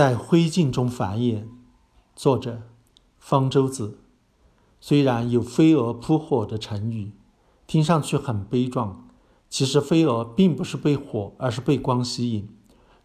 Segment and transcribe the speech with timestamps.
[0.00, 1.42] 在灰烬中繁衍。
[2.16, 2.62] 作者：
[3.18, 3.98] 方舟子。
[4.80, 7.12] 虽然有“飞蛾扑火”的成语，
[7.66, 9.06] 听上去很悲壮，
[9.50, 12.48] 其实飞蛾并不是被火，而是被光吸引。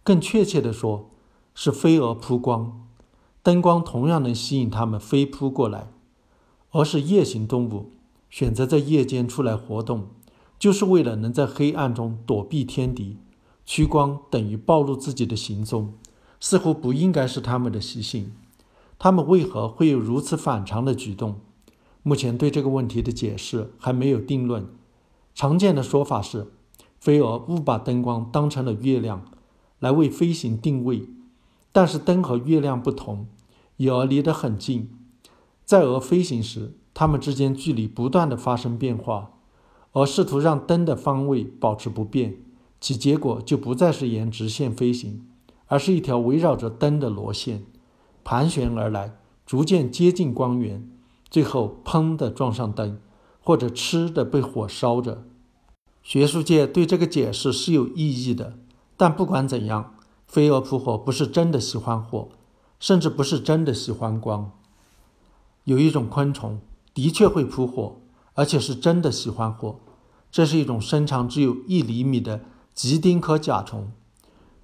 [0.06, 1.10] 更确切地说，
[1.54, 2.88] 是飞蛾扑光。
[3.44, 5.92] 灯光同样能吸引它们飞扑过来。
[6.72, 7.92] 而是夜行动物，
[8.30, 10.08] 选择在夜间出来活动，
[10.58, 13.18] 就是为了能在黑暗中躲避天敌。
[13.66, 15.96] 趋光等于暴露自己的行踪，
[16.46, 18.32] 似乎不应该是它们的习性。
[19.00, 21.38] 它们为何会有如此反常的举动？
[22.04, 24.68] 目前对这个问题的解释还没有定论。
[25.34, 26.52] 常见的说法是，
[27.00, 29.26] 飞蛾误把灯光当成了月亮，
[29.80, 31.10] 来为飞行定位。
[31.72, 33.26] 但是灯和月亮不同，
[33.78, 34.92] 蛾离得很近。
[35.66, 39.32] 在蛾飞行时，它们之间距离不断的发生变化，
[39.94, 42.38] 而试图让灯的方位保持不变，
[42.80, 45.26] 其结果就不再是沿直线飞行，
[45.68, 47.66] 而是一条围绕着灯的螺线，
[48.24, 50.90] 盘旋而来，逐渐接近光源，
[51.30, 53.00] 最后砰的撞上灯，
[53.42, 55.24] 或者吃的被火烧着。
[56.04, 58.60] 学术界对这个解释是有异议的，
[58.96, 59.96] 但不管怎样，
[60.28, 62.30] 飞蛾扑火不是真的喜欢火，
[62.80, 64.52] 甚至不是真的喜欢光。
[65.64, 66.60] 有一种昆虫
[66.94, 67.96] 的确会扑火，
[68.36, 69.80] 而且是真的喜欢火。
[70.32, 72.42] 这是一种身长只有一厘米的
[72.74, 73.92] 吉丁科甲虫。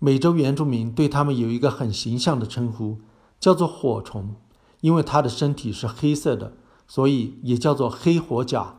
[0.03, 2.97] 美洲原住民对它们有一个很形象的称呼，
[3.39, 4.33] 叫做火虫，
[4.79, 6.53] 因为它的身体是黑色的，
[6.87, 8.77] 所以也叫做黑火甲。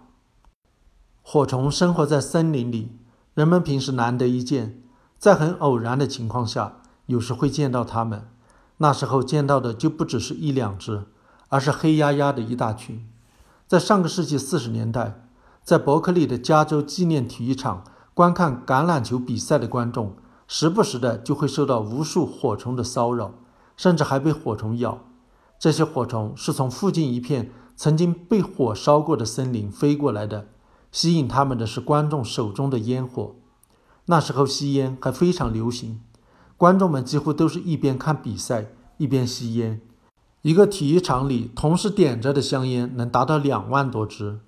[1.23, 2.91] 火虫生活在森林里，
[3.35, 4.83] 人们平时难得一见，
[5.17, 8.29] 在很偶然的情况下，有时会见到它们。
[8.79, 11.05] 那时候见到的就不只是一两只。
[11.53, 13.07] 而是黑压压的一大群。
[13.69, 15.29] 在上个世纪四十年代，
[15.63, 20.17] 在伯克利的加州纪念体育场观看橄榄球比赛的观众，
[20.55, 23.33] 时不时的就会受到无数火虫的骚扰，
[23.75, 24.99] 甚至还被火虫咬。
[25.59, 30.49] 这些火虫是从附近一片曾经被火烧过的森林飞过来的，
[30.91, 33.35] 吸引他们的是观众手中的烟火。
[34.05, 36.03] 那时候吸烟还非常流行，
[36.59, 38.67] 观众们几乎都是一边看比赛
[38.99, 39.81] 一边吸烟。
[40.43, 44.41] 一个体育场里同时点着的香烟能达到两万多支，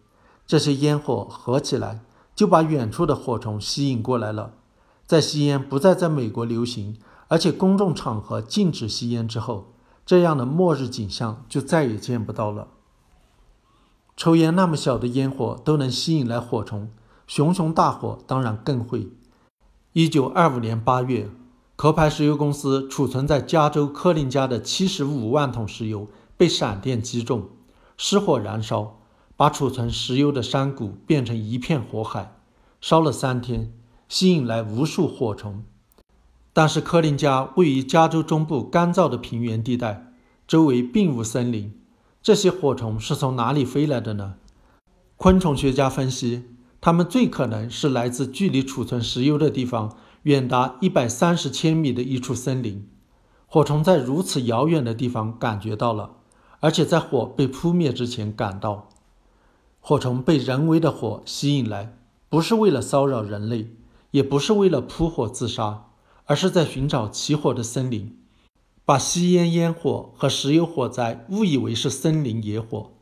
[0.47, 2.03] 这些烟火合起来
[2.37, 4.53] 就把远处的火虫吸引过来了。
[5.07, 6.97] 在吸烟不再在美国流行，
[7.29, 9.73] 而且公众场合禁止吸烟之后，
[10.07, 12.69] 这样的末日景象就再也见不到了。
[14.17, 16.91] 抽烟那么小的烟火都能吸引来火虫，
[17.27, 19.09] 熊熊大火当然更会。
[19.93, 21.31] 一九二五年八月。
[21.77, 27.49] 壳牌石油公司储存在加州科林加的七十五万桶石油被闪电击中，
[27.97, 29.01] 失火燃烧，
[29.37, 32.37] 把储存石油的山谷变成一片火海。
[32.81, 33.73] 烧了三天，
[34.15, 35.65] 吸引来无数火虫。
[36.53, 40.13] 但是科林家位于加州中部干燥的平原地带，
[40.47, 41.77] 周围并无森林，
[42.23, 44.35] 这些火虫是从哪里飞来的呢？
[45.17, 46.45] 昆虫学家分析，
[46.81, 49.97] 它们最可能是来自距离储存石油的地方。
[50.23, 52.89] 远达一百三十千米的一处森林，
[53.47, 56.13] 火虫在如此遥远的地方感觉到了，
[56.61, 58.89] 而且在火被扑灭之前赶到。
[59.81, 61.99] 火虫被人为的火吸引来，
[62.29, 63.75] 不是为了骚扰人类，
[64.15, 65.87] 也不是为了扑火自杀，
[66.27, 68.17] 而是在寻找起火的森林，
[68.85, 72.93] 把吸烟烟火和石油火灾误以为是森林野火。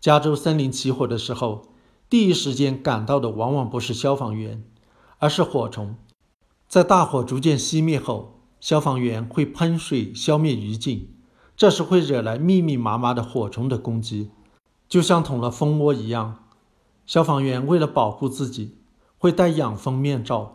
[0.00, 1.62] 加州森林起火的时候，
[2.10, 4.62] 第一时间赶到的往往不是消防员，
[5.16, 5.96] 而是火虫。
[6.68, 11.06] 在大火逐渐熄灭后，消防员会喷水消灭余烬，
[11.56, 14.30] 这时会惹来密密麻麻的火虫的攻击，
[14.86, 16.44] 就像捅了蜂窝一样。
[17.06, 18.76] 消防员为了保护自己，
[19.22, 20.54] 会戴养蜂面罩，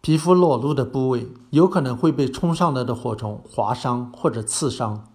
[0.00, 5.06] 皮肤裸露的部位有可能会被冲上来的火虫划伤或者刺伤。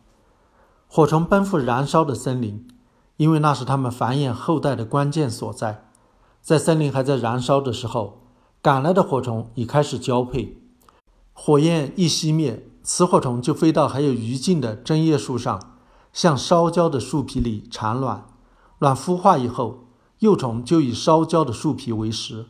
[0.87, 2.65] 火虫奔赴燃烧的森林，
[3.17, 5.89] 因为那是它们繁衍后代的关键所在。
[6.41, 8.21] 在森林还在燃烧的时候。
[8.61, 10.57] 赶来的火虫已开始交配，
[11.31, 15.77] 火焰一熄灭，雌火虫就飞到还有余烬的针叶树上，
[16.11, 18.25] 向烧焦的树皮里产卵。
[18.77, 19.85] 卵孵化以后，
[20.19, 22.47] 幼虫就以烧焦的树皮为食。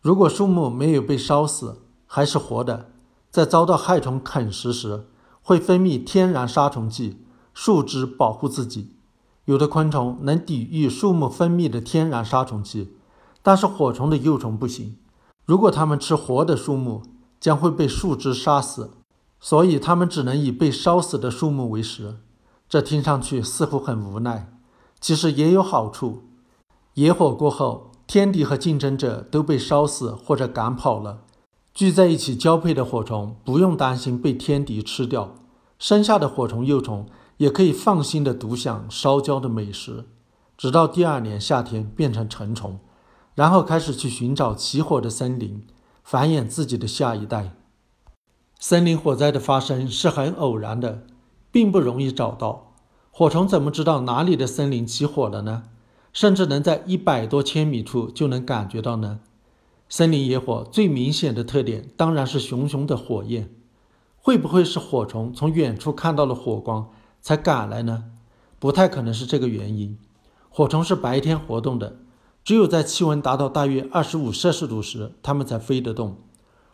[0.00, 2.90] 如果树木没有被烧死，还是活的，
[3.30, 5.06] 在遭到害虫啃食时，
[5.42, 7.18] 会分泌天然杀虫剂
[7.52, 8.94] 树枝保护自己。
[9.44, 12.96] 有的昆虫能抵御树木分泌的天然杀虫剂，
[13.42, 14.96] 但是火虫的幼虫不行。
[15.44, 17.02] 如果它们吃活的树木，
[17.38, 18.92] 将会被树枝杀死，
[19.38, 22.16] 所以它们只能以被烧死的树木为食。
[22.68, 24.52] 这听上去似乎很无奈，
[25.00, 26.22] 其实也有好处。
[26.94, 31.20] 野火过后，天敌和竞争者都被烧死或者赶跑了，
[31.72, 35.36] 聚在一起交配的火虫不用担心被天敌吃掉，
[35.78, 40.06] 生下的火虫幼虫也可以放心的独享烧焦的美食，
[40.58, 42.80] 直到第二年夏天变成成虫，
[43.36, 45.64] 然后开始去寻找起火的森林，
[46.02, 47.52] 繁衍自己的下一代。
[48.58, 51.04] 森林火灾的发生是很偶然的，
[51.52, 52.72] 并不容易找到。
[53.12, 55.62] 火虫怎么知道哪里的森林起火了呢？
[56.12, 59.20] 甚至能在一百多千米处就能感觉到呢？
[59.88, 63.50] 森林野火最明显的特点当然是熊熊的火焰。
[64.22, 66.90] 会不会是火虫从远处看到了火光
[67.20, 68.04] 才赶来呢？
[68.58, 69.98] 不太可能是这个原因。
[70.50, 71.96] 火虫是白天活动的，
[72.44, 76.18] 只有在气温达到大约二十五摄氏度时，它们才飞得动。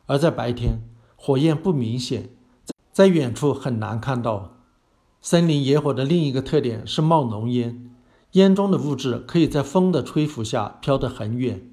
[0.06, 0.82] 而在白天，
[1.15, 2.31] 火焰不明显，
[2.91, 4.56] 在远处很难看到。
[5.21, 7.91] 森林野火的另一个特点是冒浓烟，
[8.37, 11.71] 烟中的物质可以在风的吹拂下飘得很远。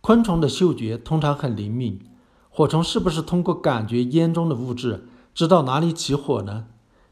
[0.00, 2.00] 昆虫的嗅觉通常很灵敏，
[2.48, 6.66] 火虫是不是通过感觉烟中的物质，知道哪里起火呢？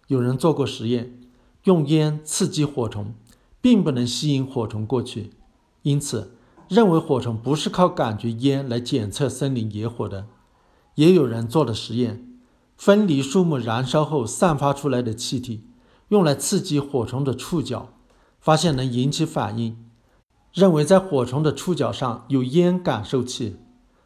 [0.08, 1.16] 有人做过实验，
[1.62, 3.14] 用烟刺激火虫，
[3.60, 5.30] 并不能吸引火虫过去，
[5.82, 6.32] 因此
[6.68, 10.26] 认为火虫不是靠感觉烟来检测森林野火的。
[10.96, 12.26] 也有人做了实验，
[12.76, 15.62] 分离树木燃烧后散发出来的气体，
[16.08, 17.90] 用来刺激火虫的触角，
[18.48, 19.76] 发现能引起反应，
[20.54, 23.58] 认为在火虫的触角上有烟感受器。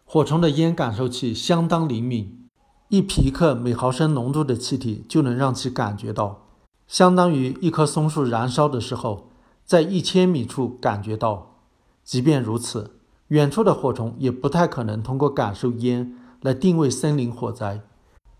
[0.04, 2.48] 火虫的烟感受器相当灵敏，
[2.88, 6.48] 一皮克每毫升浓度的气体就能让其感觉到，
[6.88, 9.28] 相当于一棵松树燃烧的时候，
[9.64, 11.58] 在一千米处感觉到。
[12.02, 12.96] 即便如此，
[13.28, 16.18] 远处的火虫也不太可能通过感受烟。
[16.40, 17.82] 来定位森林火灾，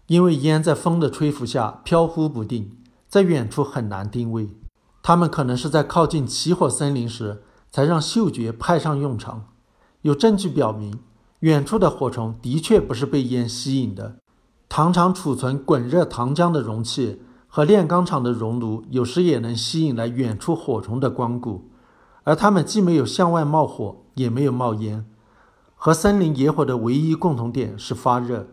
[0.08, 2.72] 因为烟在风的吹拂下飘忽不定，
[3.06, 4.48] 在远处很难定位。
[5.02, 9.46] 它们可能是在靠近起火森林时才让嗅觉派上用场。
[10.02, 11.00] 有证据表明，
[11.40, 14.16] 远处的火虫的确不是被烟吸引的。
[14.69, 21.69] 糖厂储存滚热糖浆的容器和炼钢厂的熔炉，有时也能吸引来远处火虫的光顾，
[22.25, 25.05] 而它们既没有向外冒火，也没有冒烟。
[25.75, 28.46] 和森林野火的唯一共同点是发热，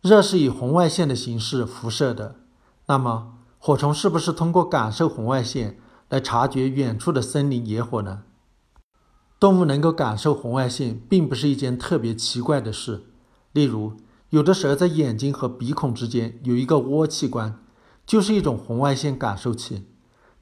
[0.00, 2.36] 热是以红外线的形式辐射的。
[2.86, 5.78] 那么，火虫是不是通过感受红外线
[6.10, 8.24] 来察觉远处的森林野火呢？
[9.38, 13.04] 动物能够感受红外线，并不是一件特别奇怪的事。
[13.52, 13.94] 例如，
[14.28, 17.60] 有的蛇在眼睛和鼻孔之间有一个窝器官，
[18.04, 19.86] 就是一种红外线感受器。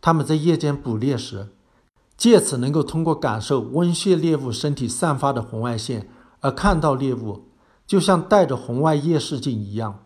[0.00, 1.48] 它们在夜间捕猎时，
[2.16, 6.08] 借此能够通过感受温血猎物身体散发的红外线。
[6.40, 7.44] 而看到猎物，
[7.86, 10.04] 就像带着红外夜视镜一样。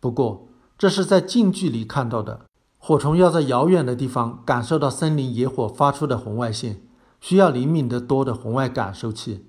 [0.00, 2.40] 不过，这是在近距离看到的。
[2.86, 6.82] 火虫要在遥远的地方感受到森林野火发出的红外线，
[7.18, 9.46] 需要灵敏得多的红外感受器。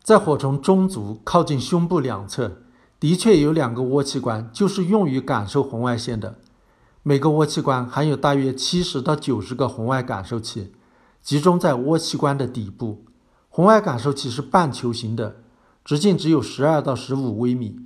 [0.00, 2.58] 在火虫中足靠近胸部两侧，
[3.00, 6.36] 的确有两个窝器官，就是用于感受红外线的。
[7.02, 10.72] 每个窝器官含有大约七十到九十个红外感受器，
[11.20, 13.04] 集中在窝器官的底部。
[13.48, 15.38] 红外感受器是半球形的。
[15.84, 17.80] 直径只有十二到十五微米，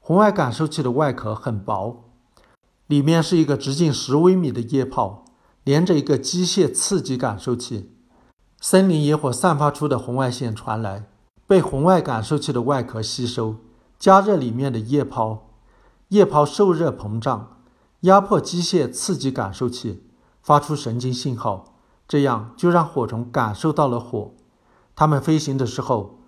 [0.00, 2.04] 红外感受器的外壳很薄，
[2.92, 5.24] 里面是一个直径十微米的液泡，
[5.64, 7.90] 连着一个机械刺激感受器。
[8.60, 11.06] 森林野火散发出的红外线传来，
[11.46, 13.56] 被红外感受器的外壳吸收，
[13.98, 15.48] 加热里面的液泡，
[16.08, 17.56] 液泡受热膨胀，
[18.00, 20.02] 压迫机械刺激感受器，
[20.42, 21.72] 发出神经信号，
[22.06, 24.34] 这样就让火虫感受到了火。
[24.94, 26.18] 它们飞行的时候。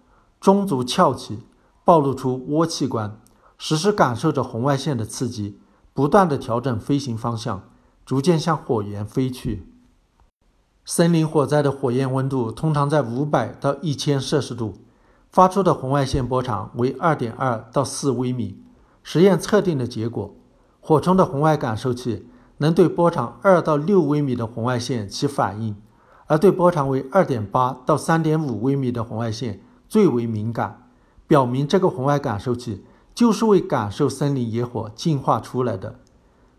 [0.40, 1.40] 中足翘起，
[1.84, 3.20] 暴露出窝器官，
[3.58, 5.58] 时时感受着红外线的刺激，
[5.94, 7.62] 不断地调整飞行方向，
[8.04, 9.66] 逐渐向火源飞去。
[10.84, 14.74] 森林火灾的火焰温度通常在五百到一千摄氏度，
[15.30, 18.60] 发出的红外线波长为二点二到四微米。
[19.02, 20.34] 实验测定的结果，
[20.80, 25.76] 火虫的红外感受器能对波长二到六微米的红外线起反应，
[26.26, 29.60] 而对波长为二点八到三点五微米的红外线。
[29.86, 30.88] 最为敏感，
[31.28, 32.84] 表明这个红外感受器
[33.14, 36.00] 就是为感受森林野火进化出来的。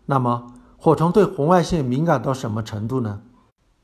[0.06, 3.20] 那么，火虫对红外线敏感到什么程度呢？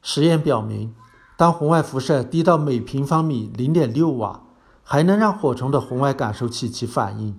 [0.01, 0.95] 实验表明，
[1.37, 4.45] 当红外辐射低到每平方米零点六瓦，
[4.83, 7.39] 还能让火虫的红外感受器起反应。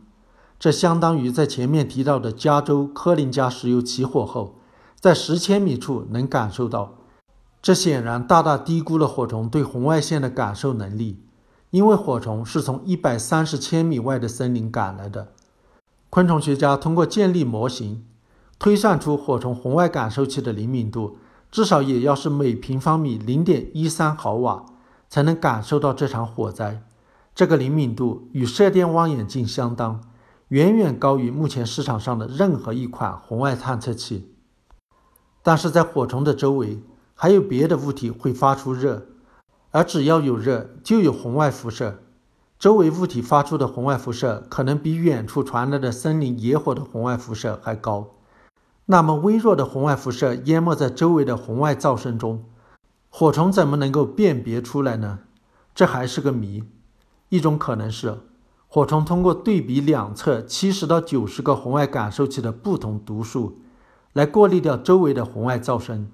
[0.59, 4.55] 这相当于在前面提到的加州科林加石油起火后，
[4.99, 6.93] 在十千米处能感受到。
[7.61, 11.22] 这显然大大低估了火虫对红外线的感受能力。
[11.73, 15.29] 因为火虫是从一百三十千米外的森林赶来的，
[16.11, 18.05] 昆虫学家通过建立模型，
[18.59, 21.17] 推算出火虫红外感受器的灵敏度
[21.49, 24.67] 至少也要是每平方米零点一三毫瓦，
[25.09, 26.83] 才能感受到这场火灾。
[27.33, 29.99] 这个灵敏度与射电望远镜相当，
[30.49, 34.35] 远远高于目前市场上的任何一款红外探测器。
[35.41, 36.83] 但是在火虫的周围
[37.15, 39.07] 还有别的物体会发出热，
[39.73, 41.97] 而只要有热，就有红外辐射。
[42.59, 48.11] 周围物体发出的红外辐射可能比远处传来的森林野火的红外辐射还高。
[48.85, 52.45] 那么微弱的红外辐射淹没在周围的红外噪声中，
[53.09, 55.21] 火虫怎么能够辨别出来呢？
[55.73, 56.63] 这还是个谜。
[57.29, 58.19] 一种可能是，
[58.67, 63.57] 火虫通过对比两侧七十到九十个红外感受器的不同读数，
[64.13, 66.11] 来过滤掉周围的红外噪声。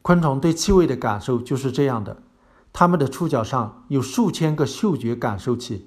[0.00, 2.16] 昆虫对气味的感受就是这样的。
[2.78, 5.86] 它们的触角上有数千个嗅觉感受器，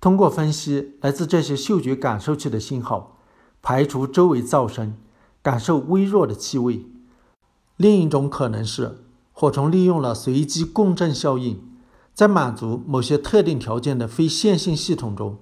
[0.00, 3.18] 通过分析来自这些嗅觉感受器的信号，
[3.60, 4.94] 排除周围噪声，
[5.42, 6.86] 感受微弱的气味。
[7.76, 11.60] 另一种可能是，火虫利用了随机共振效应，
[12.14, 15.36] 在满足某些特定条件的非线性系统中，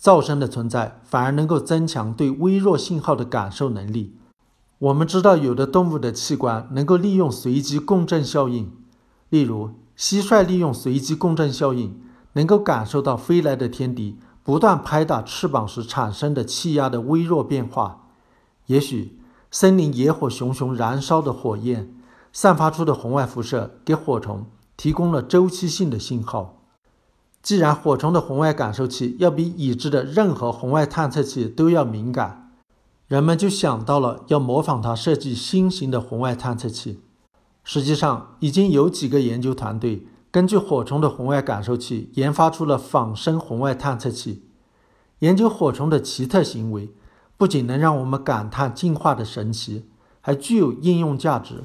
[0.00, 4.14] 噪声的存在反而能够增强对微弱信号的感受能力。
[4.78, 8.70] 我们知道，有的动物的器官能够利用随机共振效应，
[9.30, 9.70] 例如。
[9.98, 12.00] 蟋蟀利用随机共振效应，
[12.34, 18.06] 能够感受到飞来的天敌不断拍打翅膀时产生的气压的微弱变化。
[18.66, 19.18] 也许，
[19.50, 21.92] 森林野火熊熊燃烧的火焰
[22.32, 26.62] 散发出的红外辐射，给火虫提供了周期性的信号。
[27.42, 32.52] 既然火虫的红外感受器要比已知的任何红外探测器都要敏感，
[33.08, 37.00] 人们就想到了要模仿它设计新型的红外探测器。
[37.70, 44.48] 实际上，已经有几个研究团队根据火虫的红外感受器研发出了仿生红外探测器。
[45.18, 46.94] 研究火虫的奇特行为，
[47.36, 49.84] 不仅能让我们感叹进化的神奇，
[50.22, 51.64] 还具有应用价值。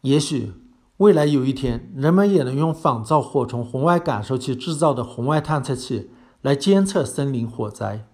[0.00, 0.52] 也许
[0.96, 6.10] 未来有一天，人们也能用仿造火虫红外感受器制造的红外探测器
[6.42, 8.08] 来监测森林火灾。